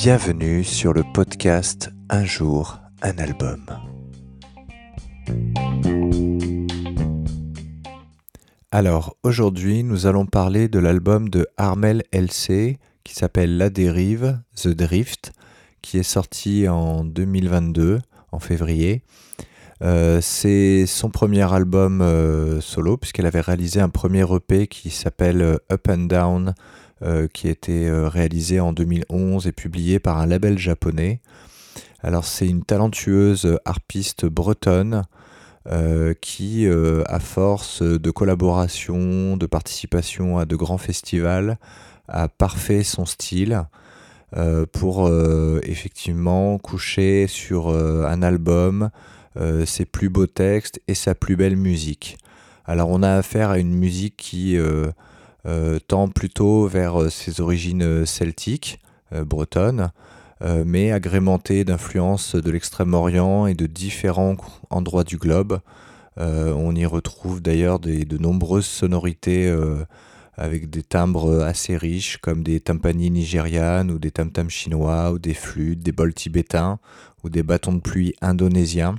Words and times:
Bienvenue 0.00 0.62
sur 0.62 0.92
le 0.92 1.02
podcast 1.02 1.90
Un 2.08 2.24
jour, 2.24 2.78
un 3.02 3.18
album. 3.18 3.66
Alors 8.70 9.16
aujourd'hui 9.24 9.82
nous 9.82 10.06
allons 10.06 10.24
parler 10.24 10.68
de 10.68 10.78
l'album 10.78 11.28
de 11.28 11.48
Armel 11.56 12.04
LC 12.12 12.78
qui 13.02 13.12
s'appelle 13.12 13.56
La 13.56 13.70
Dérive, 13.70 14.40
The 14.54 14.68
Drift, 14.68 15.32
qui 15.82 15.98
est 15.98 16.04
sorti 16.04 16.68
en 16.68 17.04
2022, 17.04 17.98
en 18.30 18.38
février. 18.38 19.02
Euh, 19.82 20.18
c'est 20.20 20.86
son 20.86 21.08
premier 21.08 21.52
album 21.52 22.00
euh, 22.02 22.60
solo 22.60 22.96
puisqu'elle 22.96 23.26
avait 23.26 23.40
réalisé 23.40 23.80
un 23.80 23.88
premier 23.88 24.24
EP 24.34 24.66
qui 24.66 24.90
s'appelle 24.90 25.40
euh, 25.40 25.58
Up 25.70 25.88
and 25.88 26.06
Down 26.06 26.54
qui 27.32 27.46
a 27.46 27.50
été 27.50 27.88
réalisé 27.88 28.58
en 28.58 28.72
2011 28.72 29.46
et 29.46 29.52
publié 29.52 30.00
par 30.00 30.18
un 30.18 30.26
label 30.26 30.58
japonais. 30.58 31.20
Alors 32.02 32.24
c'est 32.24 32.48
une 32.48 32.64
talentueuse 32.64 33.56
harpiste 33.64 34.26
bretonne 34.26 35.04
qui, 36.20 36.66
à 37.06 37.20
force 37.20 37.82
de 37.82 38.10
collaboration, 38.10 39.36
de 39.36 39.46
participation 39.46 40.38
à 40.38 40.44
de 40.44 40.56
grands 40.56 40.76
festivals, 40.76 41.56
a 42.08 42.26
parfait 42.26 42.82
son 42.82 43.06
style. 43.06 43.62
pour 44.72 45.08
effectivement 45.62 46.58
coucher 46.58 47.28
sur 47.28 47.68
un 47.68 48.22
album 48.22 48.90
euh, 49.38 49.64
ses 49.66 49.84
plus 49.84 50.08
beaux 50.08 50.26
textes 50.26 50.80
et 50.88 50.94
sa 50.94 51.14
plus 51.14 51.36
belle 51.36 51.56
musique. 51.56 52.18
Alors 52.64 52.88
on 52.88 53.04
a 53.04 53.12
affaire 53.12 53.50
à 53.50 53.58
une 53.58 53.72
musique 53.72 54.16
qui 54.16 54.56
euh, 54.56 54.90
euh, 55.46 55.78
tend 55.86 56.08
plutôt 56.08 56.66
vers 56.66 57.10
ses 57.10 57.40
origines 57.40 58.04
celtiques, 58.04 58.80
bretonnes, 59.12 59.90
mais 60.66 60.92
agrémentée 60.92 61.64
d'influences 61.64 62.34
de 62.34 62.50
l'Extrême-Orient 62.50 63.46
et 63.46 63.54
de 63.54 63.66
différents 63.66 64.36
endroits 64.70 65.02
du 65.02 65.16
globe. 65.16 65.60
on 66.18 66.76
y 66.76 66.84
retrouve 66.84 67.40
d'ailleurs 67.40 67.78
de 67.78 68.18
nombreuses 68.18 68.66
sonorités 68.66 69.50
avec 70.36 70.68
des 70.68 70.82
timbres 70.82 71.40
assez 71.42 71.76
riches 71.76 72.18
comme 72.18 72.42
des 72.44 72.60
tympanies 72.60 73.10
nigérianes 73.10 73.90
ou 73.90 73.98
des 73.98 74.10
tam-tams 74.10 74.50
chinois 74.50 75.10
ou 75.12 75.18
des 75.18 75.34
flûtes, 75.34 75.80
des 75.80 75.92
bols 75.92 76.14
tibétains 76.14 76.78
ou 77.24 77.30
des 77.30 77.42
bâtons 77.42 77.72
de 77.72 77.80
pluie 77.80 78.14
indonésiens. 78.20 78.94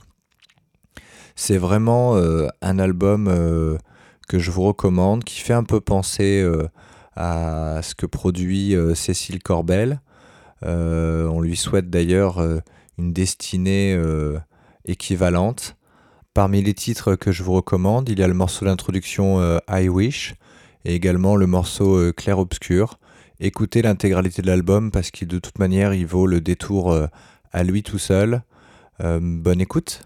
C'est 1.41 1.57
vraiment 1.57 2.17
euh, 2.17 2.49
un 2.61 2.79
album 2.79 3.29
euh, 3.29 3.77
que 4.27 4.39
je 4.39 4.51
vous 4.51 4.63
recommande, 4.63 5.23
qui 5.23 5.39
fait 5.39 5.53
un 5.53 5.63
peu 5.63 5.79
penser 5.79 6.41
euh, 6.41 6.67
à 7.15 7.79
ce 7.81 7.95
que 7.95 8.05
produit 8.05 8.75
Cécile 8.93 9.41
Corbel. 9.41 10.01
on 10.63 11.39
lui 11.39 11.55
souhaite 11.55 11.89
d'ailleurs 11.89 12.45
une 12.97 13.13
destinée 13.13 13.97
équivalente. 14.85 15.77
Parmi 16.33 16.61
les 16.61 16.73
titres 16.73 17.15
que 17.15 17.31
je 17.31 17.43
vous 17.43 17.53
recommande, 17.53 18.09
il 18.09 18.19
y 18.19 18.23
a 18.23 18.27
le 18.27 18.33
morceau 18.33 18.65
d'introduction 18.65 19.59
I 19.69 19.87
Wish 19.87 20.35
et 20.83 20.93
également 20.93 21.37
le 21.37 21.47
morceau 21.47 22.11
Clair 22.13 22.39
Obscur. 22.39 22.99
Écoutez 23.39 23.81
l'intégralité 23.81 24.41
de 24.41 24.47
l'album 24.47 24.91
parce 24.91 25.09
que 25.09 25.23
de 25.23 25.39
toute 25.39 25.57
manière 25.57 25.93
il 25.93 26.05
vaut 26.05 26.27
le 26.27 26.41
détour 26.41 26.95
à 27.51 27.63
lui 27.63 27.81
tout 27.81 27.99
seul. 27.99 28.43
bonne 28.99 29.61
écoute 29.61 30.03